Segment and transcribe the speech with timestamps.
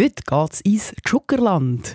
[0.00, 1.92] Heute geht es ins Zuckerland.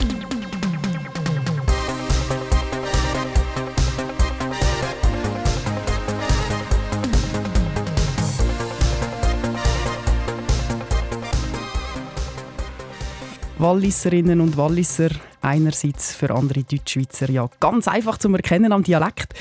[13.58, 15.10] Walliserinnen und Walliser
[15.42, 19.34] einerseits für andere Deutschschweizer ja ganz einfach zu erkennen am Dialekt.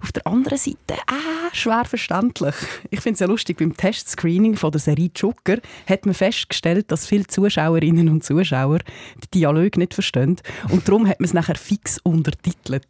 [0.00, 2.54] Auf der anderen Seite äh, schwer verständlich.
[2.90, 7.06] Ich finde es ja lustig, beim Testscreening von der Serie Joker hat man festgestellt, dass
[7.06, 8.78] viele Zuschauerinnen und Zuschauer
[9.24, 10.36] die Dialoge nicht verstehen
[10.70, 12.86] und darum hat man es nachher fix untertitelt.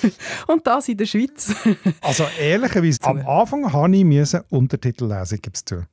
[0.46, 1.54] und das in der Schweiz.
[2.00, 5.84] also ehrlicherweise, am Anfang musste ich Untertitel lesen, gibt es zu.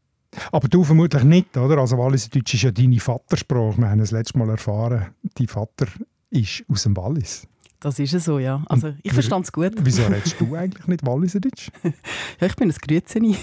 [0.51, 1.77] Aber du vermutlich nicht, oder?
[1.79, 3.77] Also Walliserdeutsch ist ja deine Vatersprache.
[3.77, 5.87] Wir haben das letzte Mal erfahren, dein Vater
[6.29, 7.47] ist aus dem Wallis.
[7.79, 8.63] Das ist so, ja.
[8.67, 9.73] Also, ich verstand es gut.
[9.77, 11.69] Wieso redest du eigentlich nicht Walliserdeutsch?
[11.83, 13.37] ja, ich bin ein Grützeni.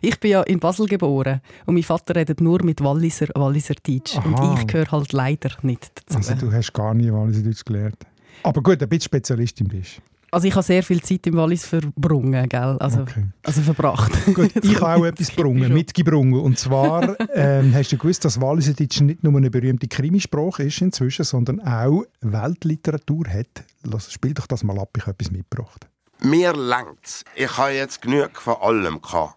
[0.00, 4.16] Ich bin ja in Basel geboren und mein Vater redet nur mit Walliser Walliserdeutsch.
[4.24, 6.16] Und ich gehöre halt leider nicht dazu.
[6.16, 8.06] Also du hast gar nie Walliserdeutsch gelernt?
[8.42, 10.00] Aber gut, ein bisschen Spezialistin bist
[10.32, 12.76] also ich habe sehr viel Zeit im Wallis verbrungen, gell?
[12.80, 13.26] Also, okay.
[13.42, 14.12] also verbracht.
[14.34, 16.40] Gut, ich habe auch etwas gebrungen, mitgebrungen.
[16.40, 21.24] Und zwar ähm, hast du gewusst, dass Walliserdeutsch nicht nur eine berühmte Krimisprache ist inzwischen,
[21.24, 23.64] sondern auch Weltliteratur hat.
[23.82, 25.86] Lass, spiel doch das mal ab, ich habe etwas mitgebracht.
[26.20, 27.24] Mir längt's.
[27.36, 29.36] Ich habe jetzt genug von allem gehabt.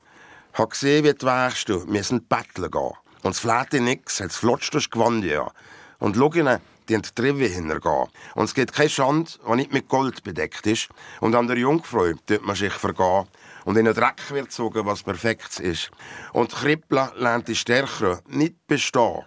[0.54, 1.86] Ich habe gesehen, wie du wärst, du.
[1.92, 2.92] Wir sind betteln gehen.
[3.24, 5.52] Und es fläht nix, es flutscht durch Gewand, ja.
[6.00, 8.08] Und schau ihnen, die die Treppe hintergehen.
[8.36, 10.90] Und es gibt keine Schande, die nicht mit Gold bedeckt ist.
[11.20, 13.26] Und an der Jungfrau tut man sich vergehen.
[13.66, 15.92] Und in den Dreck wird gezogen, was perfekt ist.
[16.34, 19.24] Und die Krippel lernt die Stärkere nicht bestehen.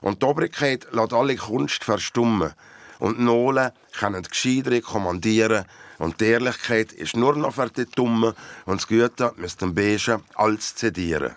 [0.00, 2.52] Und die Obrigkeit lässt alle Kunst verstummen.
[2.98, 5.64] Und die Nolen können die Gescheidere kommandieren.
[5.98, 8.34] Und die Ehrlichkeit ist nur noch für die Dummen.
[8.64, 11.36] Und das Gute müsste den Beigen als zedieren.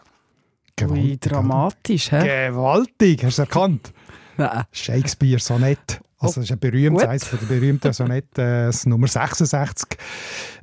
[0.75, 2.49] Gewaltig, Ui, dramatisch, hä?
[2.49, 3.91] Gewaltig, hast du erkannt?
[4.71, 5.99] Shakespeare Sonett.
[6.19, 9.97] Also, das ist ein berühmtes, eines der berühmten Sonette, äh, Nummer 66.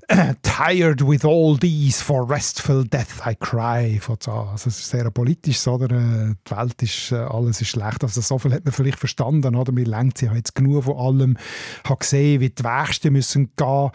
[0.42, 4.00] Tired with all these, for restful death I cry.
[4.06, 5.90] Also es ist sehr politisch, oder?
[5.90, 8.02] Äh, die Welt ist, äh, alles ist schlecht.
[8.02, 9.72] Also so viel hat man vielleicht verstanden, oder?
[9.72, 11.38] Mir lenkt sie jetzt genug von allem.
[11.82, 13.90] Ich habe gesehen, wie die Wächsten müssen gehen,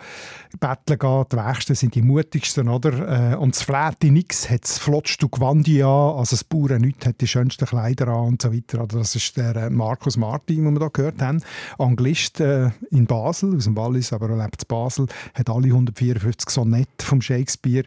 [0.59, 1.25] betteln gehen.
[1.31, 3.37] Die Wächsten sind die mutigsten, oder?
[3.39, 5.83] Und das Fläte nix hat das flottste Gewand an.
[5.83, 8.79] Also das Bauern nichts hat die schönsten Kleider an und so weiter.
[8.79, 11.43] Also das ist der Markus Martin, den wir da gehört haben.
[11.77, 16.49] Anglist in Basel, aus dem Wallis, aber er lebt in Basel, hat alle 100 54
[16.49, 17.85] Sonette von Shakespeare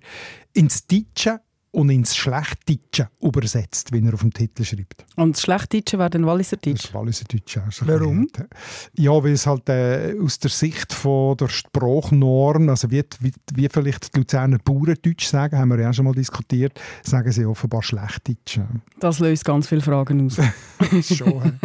[0.53, 1.41] ins Deutsche
[1.73, 5.07] und ins Schlechtdeutsche übersetzt, wie er auf dem Titel schreibt.
[5.17, 6.85] Und das Schlechtdeutsche wäre dann Walliserdeutsch?
[6.85, 8.29] Das Walliserdeutsch, also Warum?
[8.95, 13.69] Ja, weil es halt äh, aus der Sicht von der Sprachnorm, also wie, wie, wie
[13.71, 18.61] vielleicht die Luzerner Bauerndeutsch sagen, haben wir ja schon mal diskutiert, sagen sie offenbar Schlechtdeutsch.
[19.01, 20.37] Das löst ganz viele Fragen aus.
[21.17, 21.59] schon.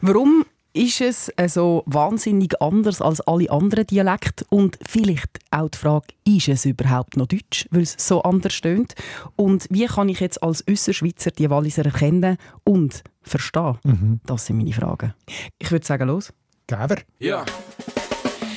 [0.00, 4.44] Warum ist es äh, so wahnsinnig anders als alle anderen Dialekte?
[4.50, 8.94] Und vielleicht auch die Frage, ist es überhaupt noch Deutsch, weil es so anders stöhnt?
[9.36, 13.78] Und wie kann ich jetzt als Össerschweizer die Walliser erkennen und verstehen?
[13.84, 14.20] Mhm.
[14.26, 15.14] Das sind meine Fragen.
[15.58, 16.32] Ich würde sagen, los.
[16.66, 16.96] Geber?
[17.18, 17.44] Ja.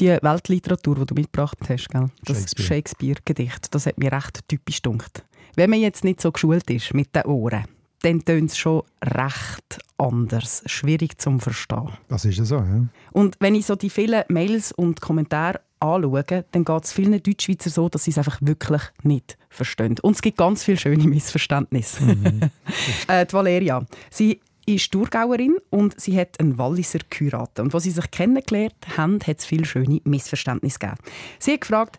[0.00, 2.10] die Weltliteratur, die du mitgebracht hast, gell?
[2.24, 5.24] das Shakespeare-Gedicht, das hat mir recht typisch gedunkt.
[5.54, 7.64] Wenn man jetzt nicht so geschult ist mit den Ohren,
[8.02, 11.90] dann tönt es schon recht anders, schwierig zu verstehen.
[12.08, 12.86] Das ist ja so, ja.
[13.12, 17.70] Und wenn ich so die vielen Mails und Kommentare anschaue, dann geht es vielen Deutschschweizer
[17.70, 19.96] so, dass sie es einfach wirklich nicht verstehen.
[20.02, 22.02] Und es gibt ganz viele schöne Missverständnisse.
[22.02, 22.40] Mhm.
[23.08, 27.60] äh, die Valeria, sie ist Thurgauerin und sie hat einen Walliser geheiratet.
[27.60, 30.98] Und als sie sich kennengelernt haben, hat es viele schöne Missverständnisse gegeben.
[31.38, 31.98] Sie hat gefragt,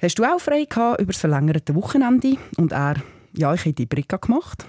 [0.00, 2.38] hast du auch frei gehabt über das verlängerte Wochenende?
[2.56, 2.96] Und er,
[3.34, 4.64] ja, ich habe die Brika gemacht.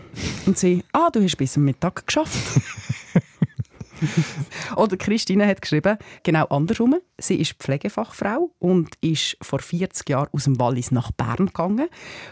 [0.45, 2.35] Und sie, ah, du hast bis zum Mittag geschafft.
[4.75, 6.95] Oder Christine hat geschrieben, genau andersrum.
[7.17, 11.87] Sie ist Pflegefachfrau und ist vor 40 Jahren aus dem Wallis nach Bern gegangen.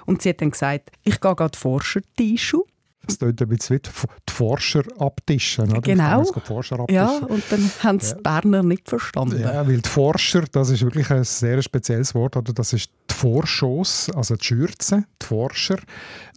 [0.06, 2.66] Und sie hat dann gesagt, ich gehe gerade Forscher-Tischu
[3.06, 5.70] Das tut ein bisschen wie die Forscher abtischen.
[5.72, 5.82] Oder?
[5.82, 6.24] Genau.
[6.24, 8.16] Forscher ja, und dann haben es ja.
[8.16, 9.42] die Berner nicht verstanden.
[9.42, 12.38] Ja, weil die Forscher, das ist wirklich ein sehr spezielles Wort.
[12.38, 12.54] Oder?
[12.54, 15.80] Das ist die Vorschoss, also die Schürze, die Forscher.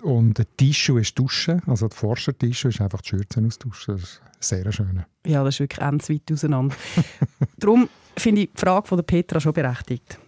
[0.02, 1.60] Und der Tischu ist Dusche.
[1.66, 3.42] Also die Forscher-Tischu ist einfach die Schürze.
[3.42, 5.04] Das ist sehr schön.
[5.24, 6.74] Ja, das ist wirklich ganz weit auseinander.
[7.58, 10.18] Darum finde ich die Frage von Petra schon berechtigt.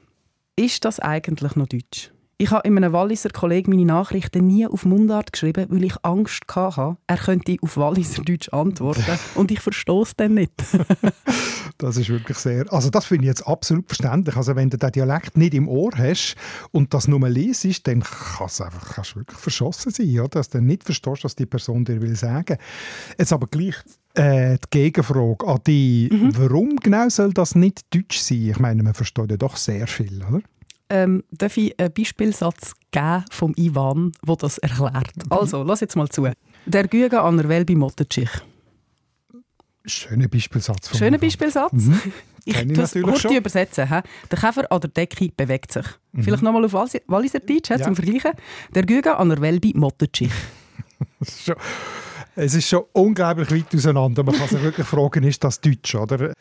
[0.55, 2.11] Ist das eigentlich noch Deutsch?
[2.40, 6.44] Ich habe in einem Walliser Kollegen meine Nachrichten nie auf Mundart geschrieben, weil ich Angst
[6.55, 10.52] hatte, er könnte auf Walliser Deutsch antworten und ich verstehe es dann nicht.
[11.79, 14.37] das ist wirklich sehr, also das finde ich jetzt absolut verständlich.
[14.37, 16.37] Also wenn du den Dialekt nicht im Ohr hast
[16.70, 20.29] und das nur liest, dann kannst du einfach kannst wirklich verschossen sein, oder?
[20.29, 22.56] dass du nicht verstehst, was die Person dir will sagen.
[23.19, 23.75] Jetzt aber gleich
[24.14, 26.38] äh, die Gegenfrage an dich, mhm.
[26.38, 28.50] warum genau soll das nicht Deutsch sein?
[28.50, 30.41] Ich meine, man versteht ja doch sehr viel, oder?
[30.90, 35.12] Ähm, darf ich einen Beispielsatz geben vom Ivan, wo das erklärt.
[35.31, 36.29] Also, lass jetzt mal zu.
[36.67, 38.31] Der Güge an der Welbi Mottetschich.
[39.85, 40.96] Schöner Beispielsatz.
[40.96, 41.73] Schöner Beispielsatz.
[41.73, 42.00] Mhm.
[42.44, 43.37] Ich, ich natürlich schon.
[43.37, 43.88] übersetzen.
[43.88, 44.00] He?
[44.31, 45.87] Der Käfer an der Decke bewegt sich.
[46.12, 46.23] Mhm.
[46.23, 47.81] Vielleicht nochmal auf Walliser Deutsch ja.
[47.81, 48.32] zum Vergleichen.
[48.75, 50.32] Der Güge an der Welbi Mottetschich.
[52.37, 54.23] es ist schon unglaublich weit auseinander.
[54.25, 55.94] Man kann sich wirklich fragen, ist das Deutsch?
[55.94, 56.32] Oder?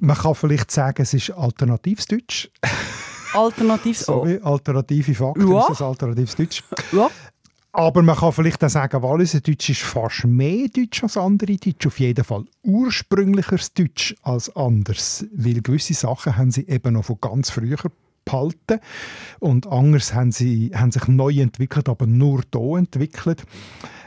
[0.00, 2.50] Man kann vielleicht sagen, es ist alternatives Deutsch.
[3.34, 5.60] Alternatives Sorry, alternative Fakten ja.
[5.60, 6.62] ist das alternatives Deutsch.
[6.92, 7.10] Ja.
[7.72, 11.86] Aber man kann vielleicht auch sagen, Walliser Deutsch ist fast mehr Deutsch als andere Deutsch.
[11.86, 15.26] Auf jeden Fall ursprünglicheres Deutsch als anders.
[15.32, 17.78] Weil gewisse Sachen haben sie eben noch von ganz früher
[18.24, 18.78] behalten.
[19.40, 23.42] Und anders haben sie haben sich neu entwickelt, aber nur hier entwickelt.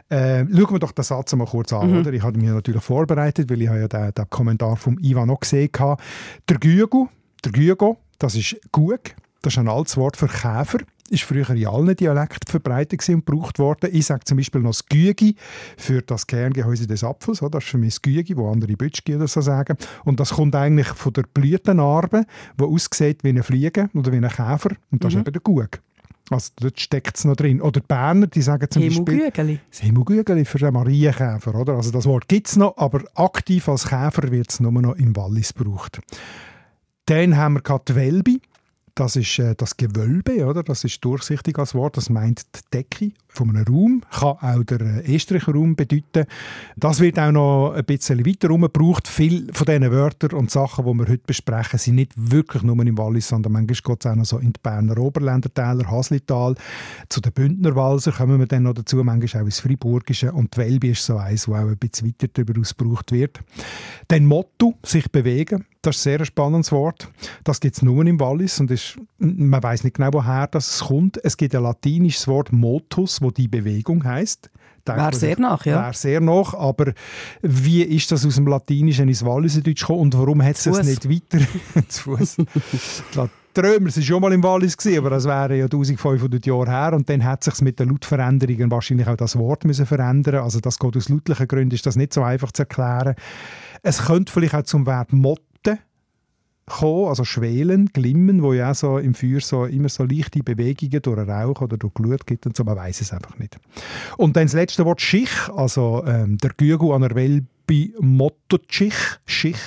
[0.10, 1.92] Äh, schauen wir doch den Satz mal kurz an.
[1.92, 2.00] Mhm.
[2.00, 2.14] Oder?
[2.14, 5.70] Ich habe mich natürlich vorbereitet, weil ich ja den, den Kommentar vom Ivan noch gesehen
[5.78, 6.02] habe.
[6.48, 7.10] Der Gügo,
[7.44, 9.00] der Gügo das ist Gug.
[9.42, 10.80] Das ist ein altes Wort für Käfer.
[11.10, 13.90] Ist früher in allen Dialekten verbreitet und gebraucht worden.
[13.94, 15.36] Ich sage zum Beispiel noch das Gügi
[15.78, 17.40] für das Kerngehäuse des Apfels.
[17.40, 19.78] Das ist für mich das Gügi, wo andere Bütschgi oder so sagen.
[20.04, 22.26] Und das kommt eigentlich von der Blütenarbe,
[22.60, 24.72] die aussieht wie eine Fliege oder wie ein Käfer.
[24.92, 25.20] Und das mhm.
[25.20, 25.80] ist eben der Gug.
[26.30, 27.62] Also dort steckt es noch drin.
[27.62, 29.32] Oder die Berner, die sagen zum Beispiel...
[29.70, 31.56] Das Hemugügeli für den Marienkäfer.
[31.56, 31.76] Oder?
[31.76, 35.16] Also das Wort gibt es noch, aber aktiv als Käfer wird es nur noch im
[35.16, 36.02] Wallis gebraucht.
[37.08, 38.42] Dann haben wir die Welbi.
[38.98, 40.64] Das ist äh, das Gewölbe, oder?
[40.64, 41.98] Das ist durchsichtig als Wort.
[41.98, 44.02] Das meint die Decke von einem Raum.
[44.10, 46.26] Kann auch der äh, estricher Raum bedeuten.
[46.76, 49.08] Das wird auch noch ein bisschen weiter herum gebraucht.
[49.08, 52.98] Viele von diesen Wörtern und Sachen, die wir heute besprechen, sind nicht wirklich nur im
[52.98, 56.56] Wallis, sondern manchmal geht es auch noch so in die Berner Oberländertäler, Haslital.
[57.10, 60.32] Zu den Bündner Walser kommen wir dann noch dazu, manchmal auch ins Friburgische.
[60.32, 63.42] Und die Welbi ist so eins, wo auch ein bisschen weiter darüber ausgebraucht wird.
[64.08, 65.66] Dann Motto, sich bewegen.
[65.84, 67.08] Das ist ein sehr spannendes Wort.
[67.44, 68.87] Das gibt es nur im Wallis und ist,
[69.18, 71.20] man weiß nicht genau, woher das kommt.
[71.24, 74.50] Es gibt ein latinisches Wort Motus, wo die Bewegung heißt.
[74.86, 75.84] Wäre sehr nach, ja.
[75.84, 76.94] Wäre sehr nach, aber
[77.42, 81.10] wie ist das aus dem Latinischen ins Walliserdeutsch gekommen und warum hat es das nicht
[81.10, 81.46] weiter
[81.90, 82.38] zu Fuß?
[83.58, 87.10] Die Römer waren schon mal im Wallis, aber das wäre ja 1500 Jahre her und
[87.10, 90.44] dann hat sich mit den Lautveränderungen wahrscheinlich auch das Wort müssen verändern.
[90.44, 93.16] Also das geht aus lautlichen Gründen, ist das nicht so einfach zu erklären.
[93.82, 95.42] Es könnte vielleicht auch zum Wert Motto
[96.68, 101.18] kommen, also schwelen, glimmen, wo ja so im Feuer so immer so leichte Bewegungen durch
[101.18, 103.58] den Rauch oder durch Glut gibt und so, man weiß es einfach nicht.
[104.18, 108.94] Und dann das letzte Wort Schich, also ähm, der Gügel an der Welbi Mottotschich,
[109.26, 109.58] Schich,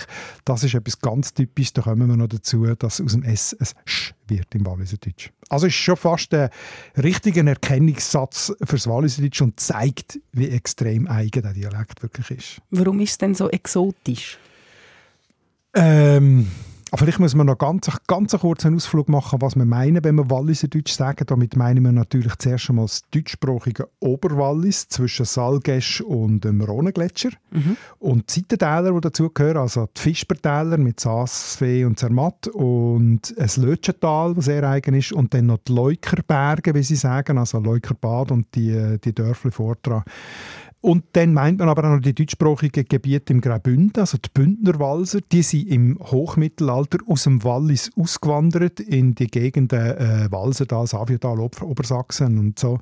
[0.45, 3.67] das ist etwas ganz typisches, da kommen wir noch dazu, dass aus dem S ein
[3.87, 5.31] Sch wird im Walliserdeutsch.
[5.49, 6.51] Also ist schon fast ein
[6.97, 12.63] richtiger Erkennungssatz fürs Walliserdeutsch und zeigt, wie extrem eigen der Dialekt wirklich ist.
[12.71, 14.39] Warum ist es denn so exotisch?
[15.75, 16.49] Ähm,
[16.95, 20.29] Vielleicht muss man noch ganz, ganz einen kurzen Ausflug machen, was wir meinen, wenn wir
[20.29, 21.25] Walliser Deutsch sagen.
[21.27, 27.31] Damit meinen wir natürlich zuerst einmal das deutschsprachige Oberwallis zwischen Salgesch und dem Rhonegletscher.
[27.53, 27.77] Mhm.
[27.99, 34.35] Und die Seitentäler, die dazugehören, also die Fischbertäler mit Saasfee und Zermatt und ein Lötschental,
[34.35, 38.55] das sehr eigen ist, und dann noch die Leukerberge, wie sie sagen, also Leukerbad und
[38.55, 40.05] die, die Dörfli Vortra.
[40.83, 45.21] Und dann meint man aber auch noch die deutschsprachigen Gebiete im Graubünden, also die Bündnerwalser,
[45.31, 51.67] die sind im Hochmittelalter aus dem Wallis ausgewandert in die Gegenden äh, Walsertal, Saviotal, Ober
[51.67, 52.79] Obersachsen und so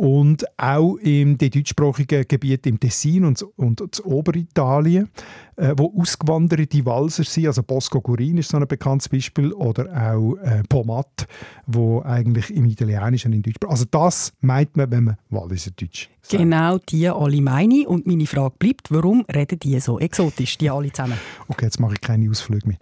[0.00, 5.10] und auch in den deutschsprachigen Gebieten im Tessin und, und das Oberitalien,
[5.56, 10.36] äh, wo ausgewanderte Walser sind, also Bosco Gurin ist so ein bekanntes Beispiel, oder auch
[10.36, 11.28] äh, Pomat,
[11.66, 16.42] wo eigentlich im Italienischen in Deutsch, also das meint man, wenn man Walliser Deutsch sagt.
[16.42, 20.90] Genau, die alle meine und meine Frage bleibt, warum reden die so exotisch, die alle
[20.90, 21.18] zusammen?
[21.48, 22.78] Okay, jetzt mache ich keine Ausflüge mehr.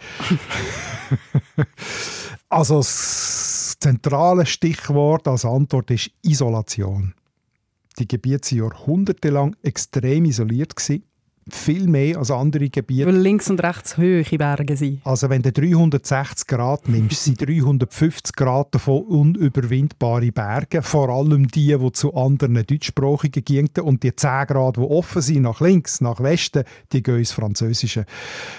[2.51, 2.81] Also
[3.69, 7.13] das zentrale Stichwort als Antwort ist Isolation.
[7.99, 10.75] Die Gebiete waren jahrhundertelang extrem isoliert.
[11.55, 13.07] Viel mehr als andere Gebiete.
[13.07, 15.01] Weil links und rechts hohe Berge sind.
[15.05, 20.83] Also wenn du 360 Grad nimmst, sind 350 Grad davon unüberwindbare Berge.
[20.83, 23.71] Vor allem die, die zu anderen deutschsprachigen gingen.
[23.83, 28.05] Und die 10 Grad, die offen sind, nach links, nach Westen, die gehen ins Französische.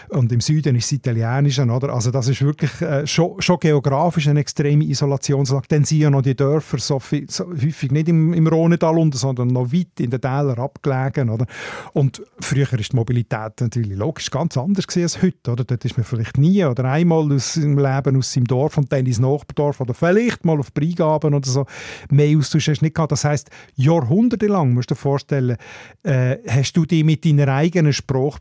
[0.10, 1.66] Und im Süden ist es Italienische.
[1.66, 1.94] Oder?
[1.94, 5.68] Also das ist wirklich äh, schon, schon geografisch eine extreme Isolationslage.
[5.70, 9.18] Dann sind ja noch die Dörfer so, viel, so häufig nicht im, im Rhonedal unten,
[9.18, 11.30] sondern noch weit in den Tälern abgelegen.
[11.30, 11.46] Oder?
[11.94, 15.52] Und früher früher ist die Mobilität natürlich logisch ganz anders als heute.
[15.52, 15.64] Oder?
[15.64, 19.06] Dort ist man vielleicht nie oder einmal aus seinem Leben aus seinem Dorf und dann
[19.06, 21.66] ins Nachbardorf oder vielleicht mal auf Breigaben oder so.
[22.10, 23.12] Mehr Austausch hast du nicht gehabt.
[23.12, 25.58] Das heisst, jahrhundertelang, musst du dir vorstellen,
[26.04, 28.40] äh, hast du dich mit deiner eigenen Sprache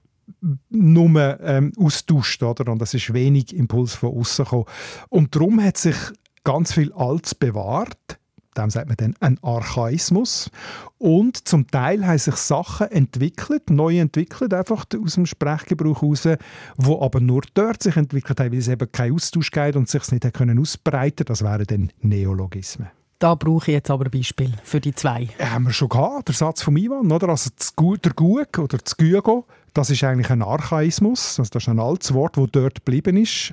[0.68, 2.70] nur ähm, austauscht, oder?
[2.70, 4.66] Und es ist wenig Impuls von außen gekommen.
[5.08, 5.96] Und darum hat sich
[6.44, 8.17] ganz viel Altes bewahrt
[8.58, 10.50] dem sagt man dann ein Archaismus.
[10.98, 16.28] Und zum Teil haben sich Sachen entwickelt, neu entwickelt, einfach aus dem Sprechgebrauch heraus,
[16.76, 20.10] wo aber nur dort sich entwickelt haben, weil es eben keinen Austausch gibt und sich
[20.10, 22.88] nicht können ausbreiten Das wären dann Neologismen.
[23.18, 25.28] Da brauche ich jetzt aber ein Beispiel für die zwei.
[25.40, 27.28] Ja, haben wir schon gehabt, der Satz von Ivan, oder?
[27.30, 31.80] Also der Gug oder das Gügo, das ist eigentlich ein Archaismus, also das ist ein
[31.80, 33.52] altes Wort, das dort geblieben ist.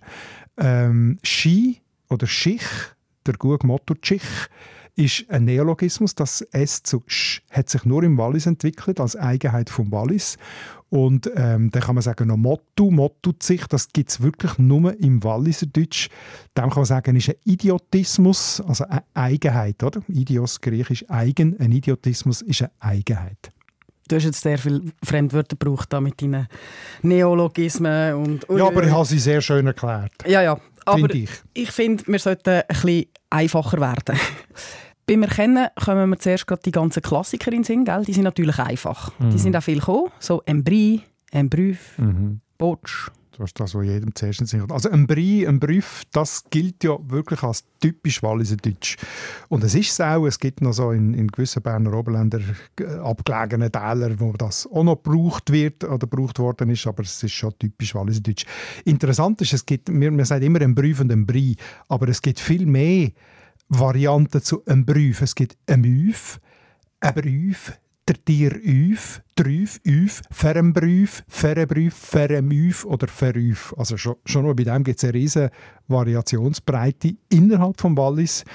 [0.57, 2.62] Ähm, Ski oder Schich,
[3.25, 4.21] der Gug Motto Schich,
[4.96, 6.16] ist ein Neologismus.
[6.16, 10.38] Das S zu Sch hat sich nur im Wallis entwickelt, als Eigenheit vom Wallis.
[10.90, 14.98] Und ähm, dann kann man sagen, noch Motto, Motto sich, das gibt es wirklich nur
[15.00, 16.10] im Walliser Deutsch.
[16.58, 20.02] Dem kann man sagen, ist ein Idiotismus, also eine Eigenheit, oder?
[20.08, 23.52] Idios, griechisch eigen, ein Idiotismus ist eine Eigenheit.
[24.08, 26.48] Du hast jetzt sehr viele Fremdwörter gebraucht da mit deinen
[27.02, 28.46] Neologismen und...
[28.56, 30.14] Ja, aber ich habe sie sehr schön erklärt.
[30.28, 30.60] Ja, ja.
[30.86, 34.20] Aber ich, ich finde, wir sollten ein bisschen einfacher werden.
[35.07, 38.03] Beim Erkennen kommen wir zuerst die ganzen Klassiker in den Sinn, gell?
[38.05, 39.17] Die sind natürlich einfach.
[39.19, 39.29] Mhm.
[39.29, 42.41] Die sind auch viel gekommen, so Embry, Embrüf, mhm.
[42.57, 43.12] Botsch.
[43.38, 44.71] Das ist das, was jedem zuerst in Sinn.
[44.71, 48.95] Also ein Brief, ein Brief, das gilt ja wirklich als typisch Walliser Deutsch.
[49.50, 52.39] Und es ist es auch, es gibt noch so in, in gewissen Berner Oberländer
[52.79, 57.21] äh, abgelegene Täler, wo das auch noch gebraucht wird oder gebraucht worden ist, aber es
[57.21, 58.45] ist schon typisch Walliser Deutsch.
[58.85, 61.57] Interessant ist, es gibt, man, man sagt immer ein Brief und ein Brief,
[61.89, 63.12] aber es gibt viel mehr
[63.69, 65.22] Varianten zu einem Brief.
[65.22, 66.39] Es gibt ein Müf,
[67.00, 67.74] ein Brief,
[68.07, 73.74] der Tier Üf, Trüf, Üf, Ferembrüf, Ferebrüf, Feremüf oder Ferüf.
[73.77, 75.50] Also schon, schon nur bei dem gibt es eine riesige
[75.88, 78.45] Variationsbreite innerhalb des Wallis.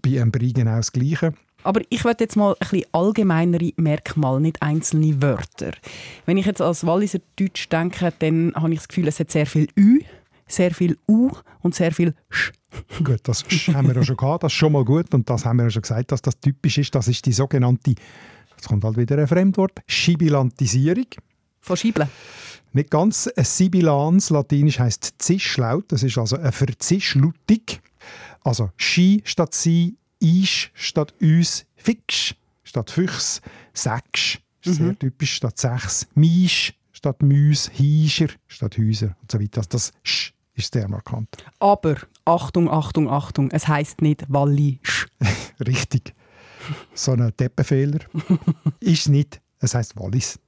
[0.00, 1.34] Bei einem Brie genau das Gleiche.
[1.64, 5.72] Aber ich werde jetzt mal ein bisschen allgemeinere Merkmale, nicht einzelne Wörter.
[6.26, 9.46] Wenn ich jetzt als Walliser Deutsch denke, dann habe ich das Gefühl, es hat sehr
[9.46, 10.00] viel Ü,
[10.46, 11.30] sehr viel U
[11.62, 12.52] und sehr viel Sch.
[13.04, 15.58] Gut, das haben wir ja schon gehabt, das ist schon mal gut und das haben
[15.58, 16.94] wir ja schon gesagt, dass das typisch ist.
[16.94, 17.94] Das ist die sogenannte,
[18.50, 21.06] jetzt kommt halt wieder ein Fremdwort, Schibilantisierung.
[21.60, 22.08] Von Schibeln?
[22.72, 23.28] Nicht ganz.
[23.28, 27.62] Ein Sibilans, latinisch heißt Zischlaut, das ist also eine Verzischlutung.
[28.42, 33.40] Also Schi statt Sie, Isch statt Uns, Fix statt Füchs,
[33.72, 34.72] Sechs, mhm.
[34.72, 39.58] sehr typisch, statt Sechs, Misch statt Müs, Hiescher statt Häuser und so weiter.
[39.58, 41.28] Also das Sch ist sehr markant.
[41.58, 45.08] Aber Achtung, Achtung, Achtung, es heißt nicht Wallisch.
[45.66, 46.14] Richtig.
[46.94, 48.00] So ein Teppenfehler
[48.80, 50.38] ist nicht, es heißt Wallis.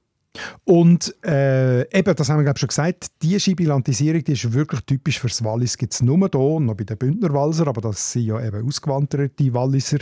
[0.63, 5.19] Und äh, eben, das haben wir glaube schon gesagt, die Schibilantisierung die ist wirklich typisch
[5.19, 5.77] für das Wallis.
[5.77, 9.99] Gibt es nur hier, noch bei den Bündnerwalser, aber das sind ja eben ausgewanderte Walliser.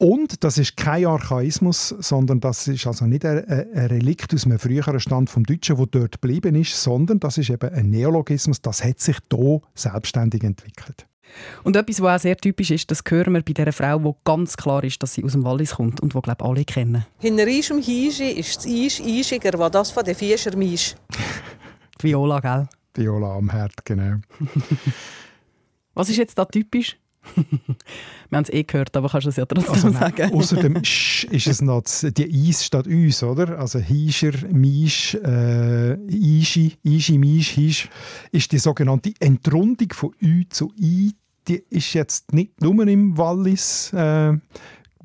[0.00, 4.58] Und das ist kein Archaismus, sondern das ist also nicht ein, ein Relikt aus einem
[4.58, 8.82] früheren Stand vom Deutschen, wo dort geblieben ist, sondern das ist eben ein Neologismus, das
[8.82, 11.06] hat sich hier selbstständig entwickelt.
[11.64, 14.56] Und etwas, was auch sehr typisch ist, das hören wir bei dieser Frau, wo ganz
[14.56, 17.04] klar ist, dass sie aus dem Wallis kommt und wo glaube alle kennen.
[17.18, 20.94] Hinter ischem Hieschi ist das Isch Ischiger, was das von den Fischer Misch.
[22.00, 22.68] Viola, gell?
[22.94, 24.16] Viola am Herd, genau.
[25.94, 26.96] was ist jetzt da typisch?
[27.36, 30.32] Wir haben es eh gehört, aber kannst du es ja trotzdem also, sagen.
[30.32, 33.58] Außerdem ist es noch die Eis statt uns, oder?
[33.58, 37.88] Also Hischer, Misch, äh, Ischi, Ischi, Misch, Hisch
[38.32, 41.12] ist die sogenannte Entrundung von Ü zu I.
[41.48, 44.38] Die ist jetzt nicht nur im Wallis äh,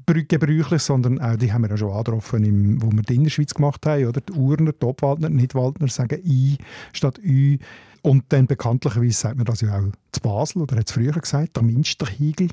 [0.05, 3.85] gebräuchlich, sondern auch die haben wir ja schon angetroffen, im, wo wir die Innerschweiz gemacht
[3.85, 4.05] haben.
[4.05, 4.21] Oder?
[4.21, 6.57] Die Urner, die Obwaldner, Nicht-Waldner sagen I
[6.93, 7.57] statt Ü.
[8.05, 11.55] Und dann bekanntlicherweise sagt man das ja auch zu Basel, oder hat es früher gesagt,
[11.55, 12.49] der Minsterhigel.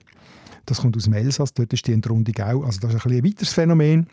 [0.64, 2.64] Das kommt aus dem Elsass, dort ist die Entrundung auch.
[2.64, 4.06] Also das ist ein, ein weiteres Phänomen.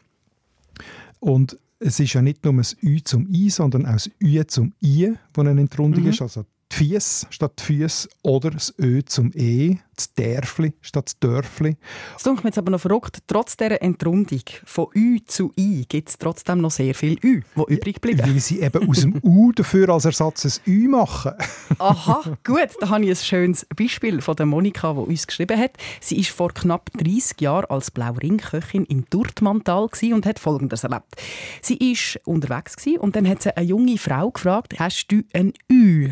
[1.22, 4.74] Und es ist ja nicht nur das Ü zum I, sondern auch das Ü zum
[4.84, 6.10] I, wo eine Entrundung mhm.
[6.10, 6.22] ist.
[6.22, 11.77] Also die Fies statt Füß oder das Ö zum E, das Därfli statt das Dörfli.
[12.15, 16.09] Es klingt mir jetzt aber noch verrückt, trotz dieser Entrundung von Ü zu I gibt
[16.09, 18.19] es trotzdem noch sehr viel Ü, die übrig bleiben.
[18.19, 21.33] Weil sie eben aus dem U dafür als Ersatz ein Ü machen.
[21.79, 25.71] Aha, gut, da habe ich ein schönes Beispiel von der Monika, die uns geschrieben hat.
[25.99, 31.15] Sie war vor knapp 30 Jahren als Blauringköchin im Durtmantal und hat Folgendes erlebt.
[31.61, 36.11] Sie war unterwegs und dann hat sie eine junge Frau gefragt, hast du ein Ür?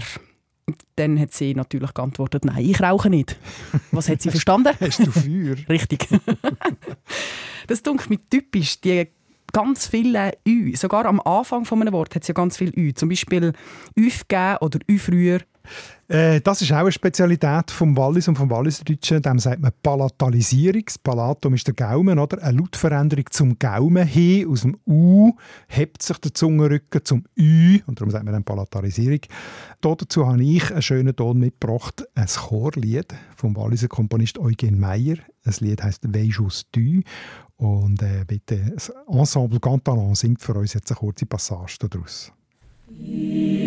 [0.98, 3.38] Dann hat sie natürlich geantwortet, nein, ich rauche nicht.
[3.92, 4.74] Was hat sie verstanden?
[4.82, 5.56] Hast du Feuer?
[5.70, 6.08] Richtig.
[7.68, 9.08] das dunkelt mir typisch, die
[9.54, 10.76] ganz viele Ü.
[10.76, 12.94] Sogar am Anfang von einem Wort hat es ja ganz viele Ü.
[12.94, 13.54] Zum Beispiel
[13.98, 15.40] «üf» geben oder «ü» früher.
[16.08, 19.22] Äh, das ist auch eine Spezialität vom Wallis und vom Walliserdeutschen.
[19.22, 20.84] Dem sagt man Palatalisierung.
[20.86, 22.42] Das Palatum ist der Gaumen, oder?
[22.42, 24.48] Eine Lautveränderung zum Gaumen hin.
[24.50, 25.34] Aus dem U
[25.68, 27.80] hebt sich der Zungenrücken zum Ü.
[27.86, 29.20] Und darum sagt man dann Palatalisierung.
[29.82, 32.06] Dazu habe ich einen schönen Ton mitgebracht.
[32.16, 35.18] Ein Chorlied vom Walliser Komponist Eugen Meyer.
[35.44, 37.02] Das Lied heißt «Veijus du».
[37.58, 42.32] Und äh, bitte, das Ensemble Gantalon singt für uns jetzt eine kurze Passage daraus.
[43.00, 43.58] Ich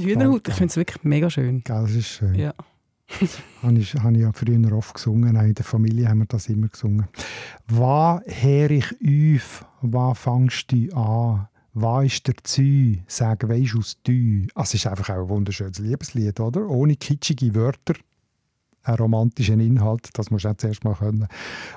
[0.00, 1.62] Hühnerhaut, ich finde es wirklich mega schön.
[1.64, 2.34] Gell, das ist schön.
[2.34, 2.54] Ja.
[3.62, 6.68] habe ich, habe ich ja früher oft gesungen, in der Familie haben wir das immer
[6.68, 7.06] gesungen.
[7.68, 8.86] «Was her ich
[9.36, 14.74] auf, was fangst du an?» «Was ist der Zü?» «Sag, weisst aus du?» also, Es
[14.74, 16.68] ist einfach auch ein wunderschönes Liebeslied, oder?
[16.68, 17.94] Ohne kitschige Wörter,
[18.84, 21.26] einen romantischen Inhalt, das musst du auch zuerst mal können.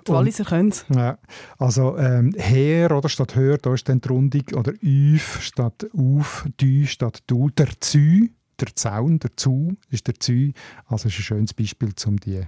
[0.08, 0.86] Die Walliser können es.
[0.94, 1.18] Ja,
[1.58, 6.46] also ähm, «her» oder statt «hör», da ist dann die Rundung, oder «üf» statt «auf»,
[6.58, 10.52] «du» statt «du», «der Zü», der Zaun, der Zu ist der Zü.
[10.88, 12.42] Also ist ein schönes Beispiel, um die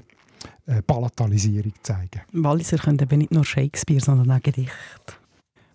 [0.65, 2.21] äh, Palatalisierung zu zeigen.
[2.31, 4.73] Walliser können eben nicht nur Shakespeare, sondern auch Gedichte.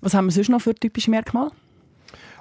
[0.00, 1.50] Was haben wir sonst noch für typische Merkmale?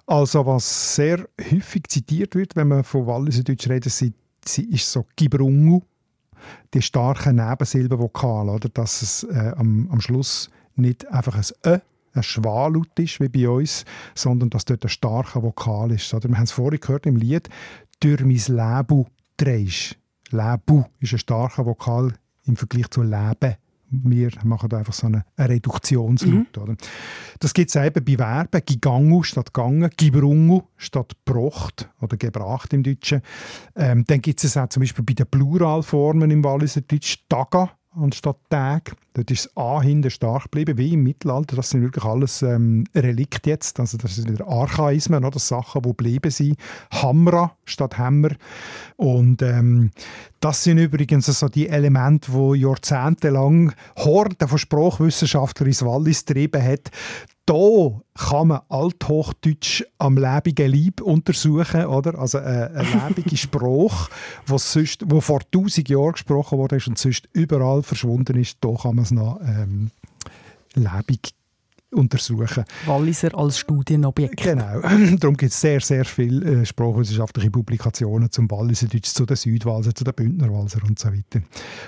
[0.06, 4.14] Also was sehr häufig zitiert wird, wenn man von Walliser Deutsch redet, sie,
[4.44, 5.82] sie ist so Gibrungu,
[6.74, 8.70] die starken Nebensilbenvokale, oder?
[8.70, 11.80] dass es äh, am, am Schluss nicht einfach ein Ö
[12.16, 16.14] ein Schwalut ist, wie bei uns, sondern dass dort ein starker Vokal ist.
[16.14, 16.30] Oder?
[16.30, 17.50] Wir haben es vorhin gehört im Lied,
[18.00, 19.06] «Durch mein Leben
[19.38, 19.98] drehst».
[20.30, 22.14] «Lebu» ist ein starker Vokal
[22.46, 23.56] im Vergleich zu «Leben».
[24.04, 26.68] Wir machen einfach so eine, Reduktionslaut.
[26.68, 26.78] Mhm.
[27.40, 28.62] Das gibt es eben bei Verben.
[28.66, 33.22] «Gigangu» statt «gangen», «gibrungu» statt «brocht» oder «gebracht» im Deutschen.
[33.76, 38.38] Ähm, dann gibt es auch zum Beispiel bei den Pluralformen im Walliser Deutsch «daga» anstatt
[38.50, 38.96] Tag.
[39.14, 41.56] Dort ist das A hinten stark geblieben, wie im Mittelalter.
[41.56, 43.80] Das sind wirklich alles ähm, Relikte jetzt.
[43.80, 45.40] Also das sind wieder Archaismen, oder?
[45.40, 46.58] Sachen, die geblieben sind.
[46.92, 48.30] Hamra statt Hammer.
[48.96, 49.92] Und ähm,
[50.44, 56.92] das sind übrigens so die Elemente, die jahrzehntelang Horde von Sprachwissenschaftlern ins Wallis getrieben hat.
[57.46, 62.20] Da kann man Althochdeutsch am lebenden Leib untersuchen, oder?
[62.20, 64.10] Also äh, ein lebendiger Spruch,
[64.58, 68.58] sonst, wo vor tausend Jahren gesprochen wurde und sonst überall verschwunden ist.
[68.60, 69.92] Da kann man es noch ähm,
[70.74, 71.34] lebendig
[71.94, 72.66] untersuchen.
[72.86, 74.42] Walliser als Studienobjekt.
[74.42, 74.82] Genau.
[75.20, 79.94] Darum gibt es sehr, sehr viele äh, sprachwissenschaftliche Publikationen zum Walliser Deutsch, zu den Südwalser,
[79.94, 81.42] zu den Bündnerwalser und so weiter.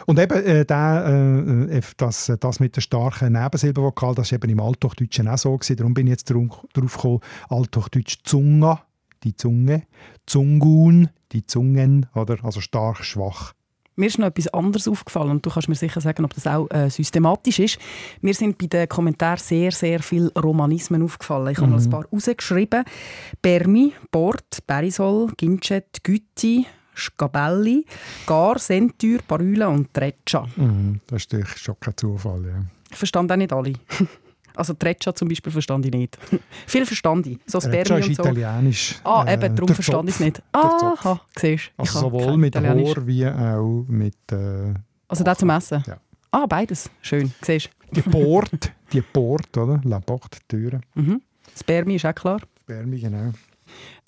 [0.06, 4.60] Und eben äh, der, äh, das, das mit dem starken Nebensilbenvokal, das war eben im
[4.60, 5.56] Althochdeutschen auch so.
[5.58, 5.78] Gewesen.
[5.78, 8.86] Darum bin ich jetzt darauf gekommen, Althochdeutsch Zunga,
[9.24, 9.84] die Zunge,
[10.26, 12.44] Zungun, die Zungen, oder?
[12.44, 13.54] also stark, schwach.
[13.96, 16.70] Mir ist noch etwas anderes aufgefallen und du kannst mir sicher sagen, ob das auch
[16.70, 17.80] äh, systematisch ist.
[18.22, 21.50] Mir sind bei den Kommentaren sehr, sehr viele Romanismen aufgefallen.
[21.50, 21.90] Ich habe noch ein mhm.
[21.90, 22.84] paar rausgeschrieben.
[23.42, 27.86] Bermi, Bord, Berisol, Ginchet, Gütti, Scabelli,
[28.26, 30.46] Gar, Sentür, Parüle und Treccia.
[30.56, 32.66] Mhm, das ist schon kein Zufall, ja.
[32.92, 33.74] Ich verstand auch nicht alle.
[34.56, 36.18] Also Treccia zum Beispiel verstand ich nicht.
[36.68, 37.40] Viel verstand ich.
[37.46, 38.24] So Spermi ist und so.
[38.24, 38.96] italienisch.
[39.04, 40.42] Ah, eben, äh, darum verstand ich es nicht.
[40.52, 41.82] Aha, siehst du.
[41.82, 44.16] Also sowohl mit Ohr wie auch mit...
[44.32, 44.74] Äh,
[45.08, 45.84] also das zum Essen?
[45.86, 45.98] Ja.
[46.32, 46.90] Ah, beides.
[47.02, 49.80] Schön, siehst Die Port, die Port, oder?
[49.84, 50.82] La Porte, Türe.
[50.96, 51.22] Mhm.
[51.58, 52.40] Spermi ist auch klar.
[52.64, 53.32] Spermi, genau.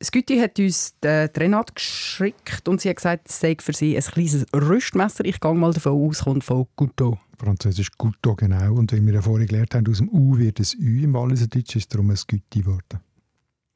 [0.01, 4.03] Skütti hat uns die Renate geschickt und sie hat gesagt, es sei für sie ein
[4.03, 5.25] kleines Rüstmesser.
[5.25, 7.17] Ich gehe mal davon aus, kommt von Couteau.
[7.37, 8.73] Französisch Couteau, genau.
[8.73, 11.75] Und wie wir ja vorhin gelernt haben, aus dem U wird ein Ü im Walliserdeutsch,
[11.75, 12.99] ist darum ein Skütti geworden.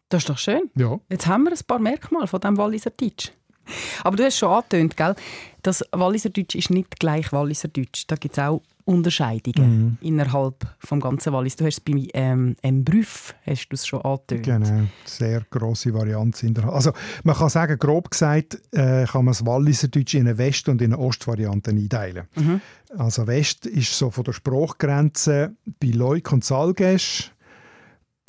[0.10, 0.64] Das ist doch schön.
[0.76, 1.00] Ja.
[1.10, 3.32] Jetzt haben wir ein paar Merkmale von diesem Walliserdeutsch.
[4.04, 5.16] Aber du hast schon angetönt, gell?
[5.62, 8.06] das Walliserdeutsch ist nicht gleich Walliserdeutsch.
[8.08, 9.98] Da gibt es auch Unterscheidungen mhm.
[10.02, 11.56] innerhalb des ganzen Wallis.
[11.56, 14.44] Du hast es bei ähm, Embrüff hast du es schon angetönt.
[14.44, 16.44] Genau, sehr grosse Varianz.
[16.68, 16.92] Also
[17.24, 20.94] man kann sagen, grob gesagt, äh, kann man das Walliserdeutsch in eine West- und in
[20.94, 22.28] eine Ostvariante einteilen.
[22.36, 22.62] Mhm.
[22.98, 27.32] Also West ist so von der Sprachgrenze bei Leuk und Salgesch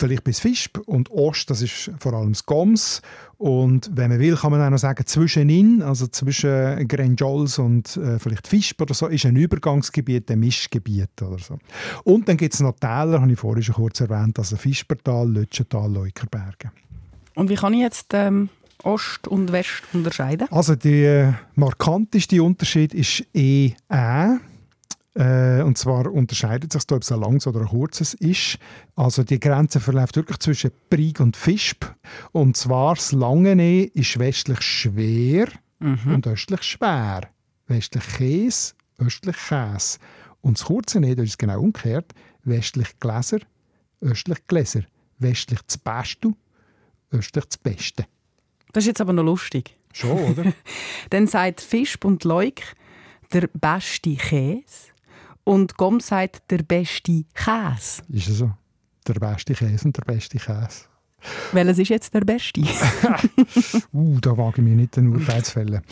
[0.02, 3.02] vielleicht bis Fisp und Ost, das ist vor allem das Goms.
[3.38, 8.18] Und wenn man will, kann man auch noch sagen, zwischenin, also zwischen Grenjols und äh,
[8.18, 11.58] vielleicht Fisp oder so, ist ein Übergangsgebiet, ein Mischgebiet oder so.
[12.02, 15.92] Und dann gibt es noch Täler, habe ich vorhin schon kurz erwähnt, also Fispertal, Lötschental,
[15.92, 16.72] Leukerberge.
[17.34, 18.48] Und wie kann ich jetzt ähm,
[18.82, 20.48] Ost und West unterscheiden?
[20.50, 24.38] Also der markanteste Unterschied ist E, Ä.
[25.14, 28.58] Äh, und zwar unterscheidet sich ob es ein langes oder ein kurzes ist.
[28.96, 31.84] Also die Grenze verläuft wirklich zwischen Brig und Fischb.
[32.32, 35.48] Und zwar das lange E ist westlich schwer
[35.80, 36.14] mhm.
[36.14, 37.22] und östlich schwer.
[37.66, 39.98] Westlich Käse, östlich Käse.
[40.40, 42.12] Und das kurze E, das ist genau umgekehrt.
[42.44, 43.38] Westlich Gläser,
[44.00, 44.82] östlich Gläser.
[45.18, 46.32] Westlich das Beste,
[47.10, 48.06] östlich das Beste.
[48.72, 49.76] Das ist jetzt aber noch lustig.
[49.92, 50.52] Schon, oder?
[51.10, 52.62] Dann sagt Fischb und Leuk
[53.32, 54.91] der beste Käse
[55.44, 58.02] und Gom sagt der beste Käse.
[58.08, 58.52] Ist es so?
[59.06, 60.86] Der beste Käse und der beste Käse.
[61.52, 62.62] Welches ist jetzt der beste?
[63.92, 65.82] uh, da wage ich mir nicht den Urteil zu fällen.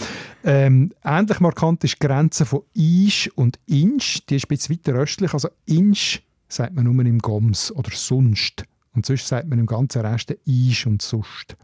[0.44, 4.20] Ähm, ähnlich markant ist die Grenze von Isch und Inch.
[4.28, 5.32] Die ist ein bisschen weiter östlich.
[5.32, 8.64] Also Inch sagt man nur im Goms oder sonst.
[8.92, 11.56] Und sonst sagt man im ganzen Rest Isch und sonst.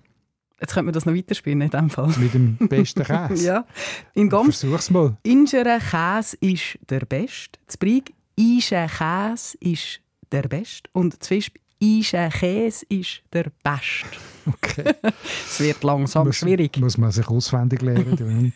[0.61, 2.13] Jetzt könnte man das noch weiterspielen in dem Fall.
[2.19, 3.47] Mit dem besten Käse?
[3.47, 3.67] ja.
[4.15, 4.61] In Goms.
[4.61, 5.17] Versuch's mal.
[5.23, 7.59] Inschere Käse ist der beste.
[7.67, 10.01] Das Brig Ische Käse ist
[10.33, 10.89] der beste.
[10.93, 14.07] Und zwischen Ische Käse ist der beste.
[14.49, 14.95] Okay.
[15.45, 16.79] es wird langsam muss, schwierig.
[16.79, 18.53] Muss man sich auswendig lernen.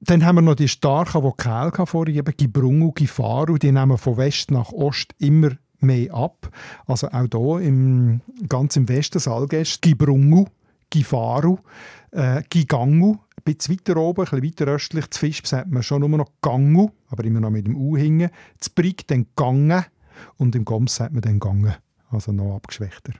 [0.00, 4.50] Dann haben wir noch die starken Vokale vorhin, eben Gibrungu, Gifaru, die nehmen von West
[4.50, 6.50] nach Ost immer mehr ab.
[6.86, 10.46] Also auch hier im, ganz im Westen Salgest, Gibrungu,
[10.90, 11.58] Gifaru,
[12.12, 16.00] äh, Gigangu, ein bisschen weiter oben, ein bisschen weiter östlich, zu Fisch sagt man schon
[16.00, 18.30] nur noch Gangu, aber immer noch mit dem U hingen.
[18.60, 19.86] Zu Brig dann Gange
[20.36, 21.76] und im Goms sagt man dann Gange,
[22.10, 23.12] also noch abgeschwächter.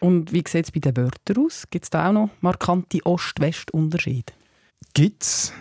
[0.00, 1.64] Und wie sieht es bei den Wörtern aus?
[1.70, 4.32] Gibt es da auch noch markante Ost-West-Unterschiede?
[4.92, 5.52] Gibt es.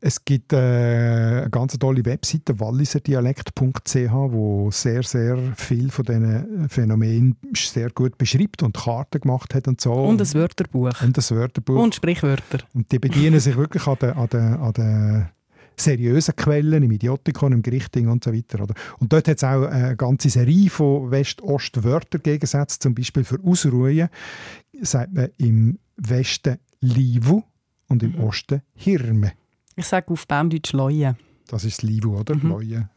[0.00, 7.36] Es gibt äh, eine ganz tolle Webseite, walliserdialekt.ch, wo sehr, sehr viel von diesen Phänomenen
[7.54, 9.92] sehr gut beschreibt und Karten gemacht hat und so.
[9.92, 11.02] Und ein Wörterbuch.
[11.02, 11.82] Und ein Wörterbuch.
[11.82, 12.58] Und Sprichwörter.
[12.74, 15.28] Und die bedienen sich wirklich an den, an den, an den
[15.76, 18.62] seriösen Quellen, im Idiotikon, im Gerichting und so weiter.
[18.62, 18.74] Oder?
[18.98, 24.08] Und dort hat es auch eine ganze Serie von West-Ost-Wörter gegensätzt, zum Beispiel für Ausruhen
[24.82, 27.42] sagt man im Westen Livu
[27.88, 28.24] und im mhm.
[28.24, 29.32] Osten Hirme.
[29.76, 31.16] Ich sage auf Berndeutsch Leue.
[31.48, 32.34] Das ist das Livu, oder?
[32.34, 32.48] Mhm.
[32.48, 32.90] Leue.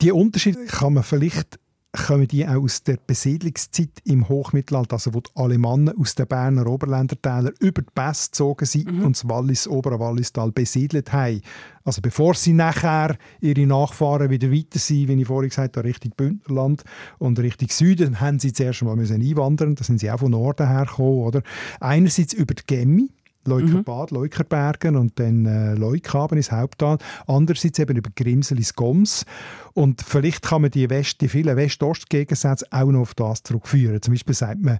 [0.00, 1.58] Die Unterschiede kann man vielleicht
[1.94, 6.66] kommen die auch aus der Besiedlungszeit im Hochmittelalter, also wo die Alemannen aus den Berner
[6.66, 9.04] Oberländertälern über die Pässe gezogen sind mhm.
[9.04, 11.40] und das Wallis, obere Wallistal besiedelt haben.
[11.84, 16.12] Also bevor sie nachher ihre Nachfahren wieder weiter sind, wie ich vorhin gesagt habe, Richtung
[16.16, 16.82] Bündnerland
[17.18, 19.76] und Richtung Süden, haben sie zuerst mal müssen einwandern.
[19.76, 21.42] Da sind sie auch von Norden hergekommen, oder?
[21.78, 23.10] Einerseits über die Gemmi,
[23.48, 24.18] Leukerbad, mhm.
[24.18, 26.98] Leukerbergen und dann äh, Leukaben ins Haupttal.
[27.26, 29.24] Andererseits eben über Grimsel ins Goms.
[29.72, 34.00] Und vielleicht kann man die, West, die vielen West-Ost-Gegensätze auch noch auf das zurückführen.
[34.02, 34.78] Zum Beispiel sagt man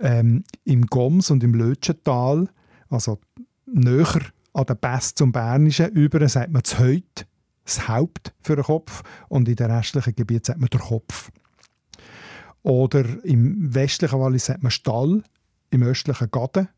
[0.00, 2.48] ähm, im Goms und im Lötschental,
[2.88, 3.18] also
[3.66, 4.20] näher
[4.52, 7.26] an der Pass zum Bernischen, über sagt man das Heut,
[7.64, 11.30] das Haupt für den Kopf und in den restlichen Gebieten sagt man der Kopf.
[12.62, 15.22] Oder im westlichen Wallis sagt man Stall,
[15.70, 16.68] im östlichen Gaden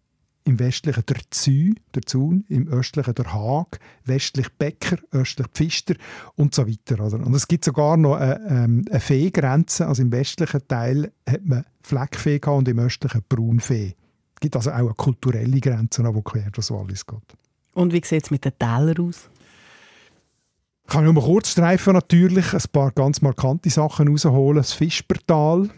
[0.46, 5.94] im westlichen der Zü, der Zun, im östlichen der Haag, westlich Bäcker, östlich Pfister
[6.36, 7.04] und so weiter.
[7.04, 7.24] Oder?
[7.26, 11.64] Und es gibt sogar noch eine, ähm, eine Feegrenze, also im westlichen Teil hat man
[11.82, 13.94] Fleckfee und im östlichen Braunfee.
[14.34, 17.36] Es gibt also auch eine kulturelle Grenze, die quer durch Wallis geht.
[17.74, 19.28] Und wie sieht es mit den Tälern aus?
[20.84, 24.58] Ich kann nur mal kurz streifen natürlich, ein paar ganz markante Sachen rausholen.
[24.58, 25.68] Das Fispertal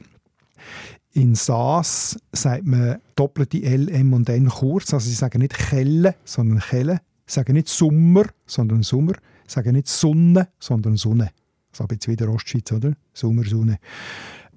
[1.13, 4.93] in Saas sagt man doppelte L, M und N kurz.
[4.95, 7.01] Also sie sagen nicht Kelle, sondern Kelle.
[7.27, 9.15] Sie sagen nicht Sommer, sondern Sommer.
[9.47, 11.31] Sie sagen nicht Sonne, sondern Sonne.
[11.73, 12.93] So ein bisschen wie der Ostschweiz, oder?
[13.13, 13.79] Sommer, Sonne.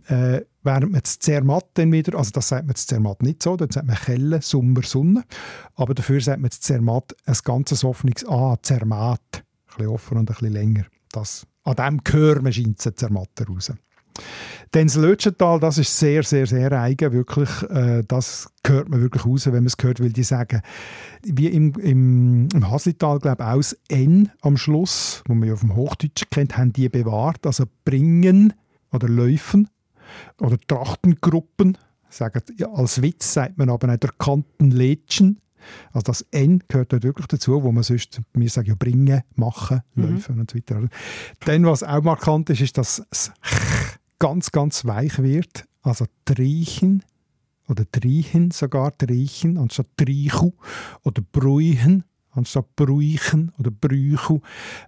[0.08, 3.56] äh, während man das Zermatt dann wieder, also das sagt man das Zermatt nicht so,
[3.56, 5.24] dann sagt man Kelle, Sommer, Sonne,
[5.76, 9.44] aber dafür sagt man das Zermatt ein ganzes offenes A, Zermatt, ein
[9.78, 10.86] bisschen offen und ein bisschen länger.
[11.12, 13.72] Das, an dem Gehör man scheint Zermatt raus.
[14.72, 19.26] Dann das Lötschental, das ist sehr, sehr, sehr eigen, wirklich, äh, das hört man wirklich
[19.26, 20.62] raus, wenn man es hört, weil die sagen,
[21.24, 25.56] wie im, im, im Haslital, glaube ich, auch das N am Schluss, wo man ja
[25.56, 28.54] vom Hochdeutschen kennt, haben die bewahrt, also bringen
[28.92, 29.68] oder laufen
[30.40, 31.78] oder Trachtengruppen,
[32.10, 35.42] sagen, ja, als Witz sagt man aber nicht der Kantenlädchen,
[35.92, 39.82] also das N gehört dort wirklich dazu, wo man sonst, wir sagen ja bringen, machen,
[39.96, 40.16] mhm.
[40.16, 40.88] laufen und so weiter.
[41.46, 43.32] Dann, was auch markant ist, ist, dass es
[44.22, 45.66] ganz, ganz weich wird.
[45.82, 47.04] Also Triechen
[47.68, 50.52] oder Triechen sogar, Triechen anstatt Trichu
[51.04, 54.40] oder Bruichen anstatt Bruichen oder Brüchu.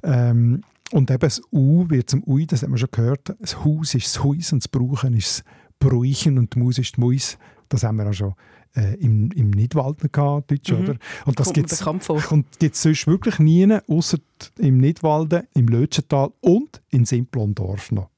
[0.03, 3.35] Ähm, und eben das U wird zum Ui, das haben wir schon gehört.
[3.39, 5.43] Das Haus ist das Haus und das Brauchen ist das
[5.79, 7.39] Bruichen und die Maus ist die Maus.
[7.69, 8.35] Das haben wir auch schon
[8.75, 10.83] äh, im, im Nidwald gehabt, Deutsch, mhm.
[10.83, 10.95] oder?
[11.25, 14.19] Und das gibt es sonst wirklich nie, außer
[14.59, 18.12] im Nidwalden, im Lötschental und in Simplondorf noch.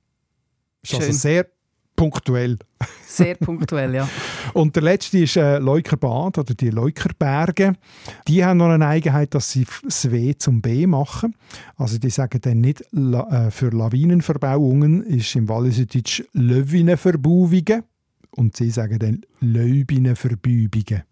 [0.91, 1.48] Ist also sehr
[1.95, 2.58] punktuell.
[3.08, 4.10] Sehr punktuell, ja.
[4.54, 7.74] Und der letzte ist äh, Leukerbad oder die Leukerberge.
[8.28, 11.36] Die haben noch eine Eigenheit, dass sie das W zum B machen.
[11.78, 17.84] Also die sagen dann nicht äh, für Lawinenverbauungen ist im Walliserdeutsch Löwinenverbauungen
[18.32, 21.04] und sie sagen dann Löbinenverbübungen.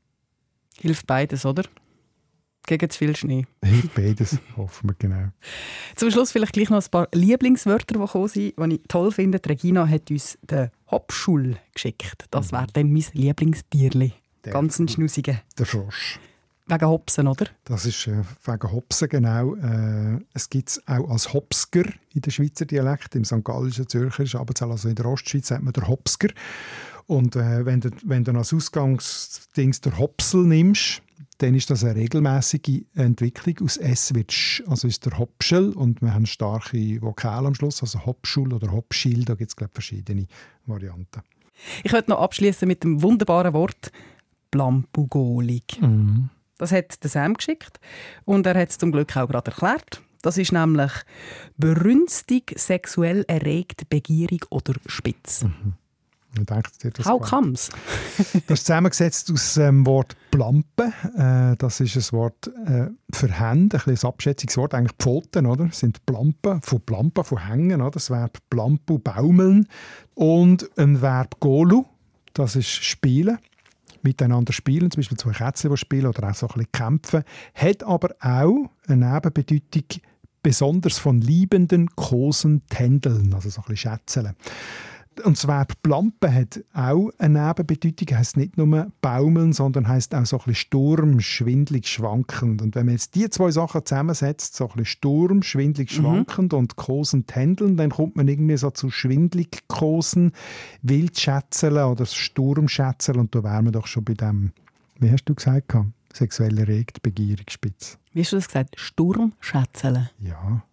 [0.79, 1.63] Hilft beides, oder?
[2.65, 3.45] Gegen zu viel Schnee.
[3.61, 5.29] Hilft beides, hoffen wir, genau.
[5.95, 9.39] Zum Schluss vielleicht gleich noch ein paar Lieblingswörter, die gekommen sind, die ich toll finde.
[9.39, 12.25] Die Regina hat uns den Hopschul geschickt.
[12.31, 14.13] Das wäre dann mein Lieblingstierli.
[14.43, 15.41] Ganz ein Schnusiger.
[15.57, 16.19] Der Frosch.
[16.65, 17.47] Wegen Hopsen, oder?
[17.65, 19.55] Das ist äh, wegen Hopsen, genau.
[19.55, 23.15] Äh, es gibt es auch als Hopsker in der Schweizer Dialekt.
[23.15, 23.43] Im St.
[23.43, 26.29] Gallischen, Zürcher, also in der Ostschweiz sagt man der Hopsker.
[27.05, 31.01] Und äh, wenn, du, wenn du als Ausgangsdings der Hopsel nimmst,
[31.37, 33.55] dann ist das eine regelmäßige Entwicklung.
[33.63, 37.81] Aus S wird Sch, also ist der Hopschel und wir haben starke Vokale am Schluss,
[37.81, 40.27] also Hopschul oder Hopschil, da gibt es verschiedene
[40.65, 41.21] Varianten.
[41.83, 43.91] Ich möchte noch abschließen mit dem wunderbaren Wort
[44.51, 45.81] Blampugolig.
[45.81, 46.29] Mhm.
[46.57, 47.79] Das hat der Sam geschickt
[48.25, 50.01] und er hat es zum Glück auch gerade erklärt.
[50.21, 50.91] Das ist nämlich
[51.57, 55.43] berünstig, sexuell erregt, begierig oder spitz.
[55.43, 55.73] Mhm.
[56.35, 57.69] Denkt ihr das How comes?
[58.47, 60.91] das ist zusammengesetzt aus dem ähm, Wort Plampe.
[61.15, 64.73] Äh, das ist ein Wort äh, für Hände, ein, ein Abschätzungswort.
[64.73, 65.65] Eigentlich Pfoten, oder?
[65.65, 67.81] Das sind Plampen, von Plampen, von Hängen.
[67.81, 67.91] Oder?
[67.91, 69.67] Das Verb Plampu, baumeln.
[70.15, 71.85] Und ein Verb Golu,
[72.33, 73.37] das ist spielen.
[74.01, 77.23] Miteinander spielen, zum Beispiel zwei Kätzchen, die spielen oder auch so ein bisschen kämpfen.
[77.53, 80.01] Hat aber auch eine Nebenbedeutung,
[80.41, 84.35] besonders von liebenden, kosen Tändeln, also so ein bisschen Schätzeln.
[85.21, 88.17] Und das Verb Plampen hat auch eine Nebenbedeutung.
[88.17, 92.61] Heißt nicht nur baumeln, sondern heißt auch so ein bisschen Sturm, schwindlig, schwankend.
[92.61, 96.01] Und wenn man jetzt die zwei Sachen zusammensetzt, so ein bisschen Sturm, schwindlig, mhm.
[96.01, 96.59] schwankend mhm.
[96.59, 100.31] und kosen, tändeln, dann kommt man irgendwie so zu schwindlig, kosen,
[100.81, 103.19] wildschätzeln oder Sturmschätzeln.
[103.19, 104.51] Und da wären wir doch schon bei dem,
[104.99, 105.73] wie hast du gesagt,
[106.15, 107.97] sexuell erregt, begierig, spitz.
[108.13, 108.75] Wie hast du das gesagt?
[108.77, 110.09] Sturmschätzeln?
[110.19, 110.63] Ja.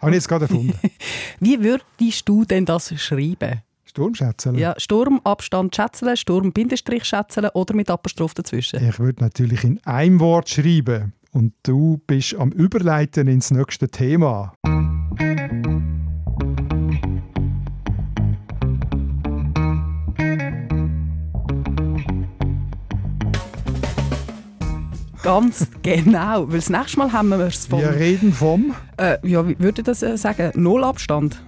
[0.00, 0.78] Habe ich jetzt gerade erfunden.
[1.40, 3.62] Wie würdest du denn das schreiben?
[3.84, 4.56] Sturmschätzeln?
[4.56, 8.86] Ja, Sturmabstand schätzeln, Sturm Bindestrich schätzeln oder mit Apostroph dazwischen?
[8.86, 11.12] Ich würde natürlich in einem Wort schreiben.
[11.32, 14.54] Und du bist am Überleiten ins nächste Thema.
[25.24, 26.46] Ganz genau.
[26.48, 27.80] Weil das nächste Mal haben wir es vom...
[27.80, 28.74] Wir reden vom...
[28.98, 30.52] Äh, ja, wie würde ich das äh, sagen?
[30.54, 31.42] Nullabstand.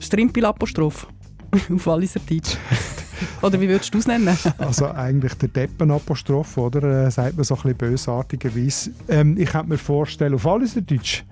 [0.00, 1.06] Strimpel-Apostroph.
[1.74, 2.58] Auf Walliser Deutsch.
[3.42, 4.36] oder wie würdest du es nennen?
[4.58, 7.06] also eigentlich der Deppen-Apostroph, oder?
[7.06, 8.90] Äh, sagt man so ein bisschen bösartigerweise.
[9.08, 11.24] Ähm, ich könnte mir vorstellen, auf Walliser Deutsch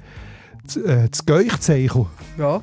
[0.65, 2.07] das, äh, das Geuchzeichen.
[2.39, 2.63] Ja.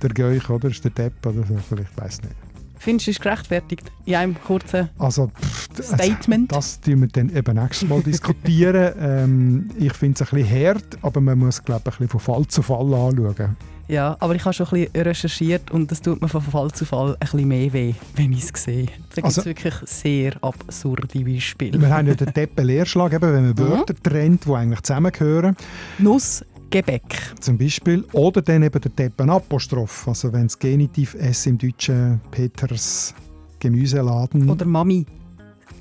[0.00, 0.68] Der Geuch, oder?
[0.68, 2.45] Ist der Depp, oder vielleicht, weiß nicht.
[2.86, 3.90] Findest du es gerechtfertigt?
[4.04, 6.52] In einem kurzen also, pff, Statement?
[6.52, 8.94] Das, das wir dann eben nächstes Mal diskutieren.
[9.00, 12.20] ähm, ich finde es ein bisschen hart, aber man muss glaube ich, ein bisschen von
[12.20, 13.56] Fall zu Fall anschauen.
[13.88, 16.84] Ja, aber ich habe schon ein bisschen recherchiert und das tut mir von Fall zu
[16.84, 18.86] Fall ein bisschen mehr weh, wenn ich es sehe.
[18.86, 21.80] Da gibt es also, wirklich sehr absurde Beispiele.
[21.80, 23.58] Wir haben ja den Deppen-Leerschlag, wenn man mhm.
[23.58, 25.56] Wörter trennt, die eigentlich zusammengehören.
[25.98, 27.34] Nuss Gebäck.
[27.40, 28.04] Zum Beispiel.
[28.12, 30.08] Oder dann eben der Deppenapostroph.
[30.08, 33.14] Also wenn es Genitiv S im Deutschen Peters
[33.58, 34.48] Gemüseladen.
[34.48, 35.06] Oder Mami.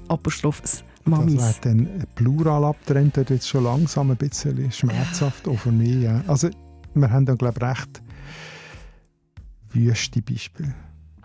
[0.08, 0.62] Apostroph
[1.06, 1.36] Mamis.
[1.36, 6.04] Das wird dann Plural abtrennt, das jetzt schon langsam ein bisschen schmerzhaft auch für mich.
[6.04, 6.24] Ja.
[6.28, 6.50] Also
[6.94, 8.02] wir haben dann glaube ich recht
[9.72, 10.74] wüste Beispiele.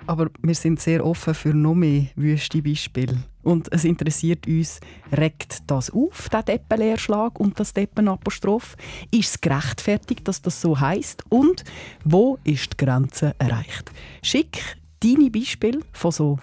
[0.07, 3.17] Aber wir sind sehr offen für noch mehr wüste Beispiele.
[3.43, 4.81] Und es interessiert uns,
[5.13, 8.77] regt das auf, der Deppenleerschlag und das Deppenapostroph?
[9.11, 11.25] Ist es gerechtfertigt, dass das so heißt?
[11.29, 11.65] Und
[12.05, 13.91] wo ist die Grenze erreicht?
[14.23, 16.39] Schick deine Beispiele von so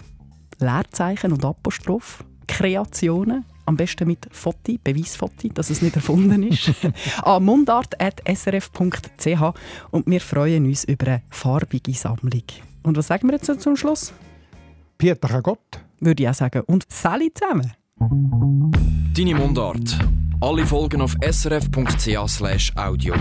[0.60, 6.72] Leerzeichen und Apostroph, Kreationen am besten mit Foti, Beweisfoti, dass es nicht erfunden ist,
[7.22, 9.42] an mundart.srf.ch
[9.92, 12.44] und wir freuen uns über eine farbige Sammlung.
[12.84, 14.14] Und was sagen wir jetzt zum Schluss?
[14.98, 15.82] Pieter Gott.
[16.00, 16.62] Würde ich auch sagen.
[16.68, 17.74] Und Sally zusammen.
[19.16, 19.98] Deine Mundart.
[20.40, 23.16] Alle Folgen auf srf.ch audio.